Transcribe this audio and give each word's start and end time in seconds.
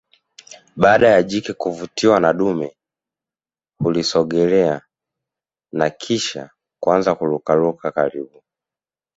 Baada 0.75 1.07
ya 1.09 1.23
jike 1.23 1.53
kuvutiwa 1.53 2.19
na 2.19 2.33
dume 2.33 2.77
hulisogelelea 3.83 4.81
na 5.73 5.89
kisha 5.89 6.49
kuanza 6.79 7.15
kurukaruka 7.15 7.91
karibu 7.91 8.43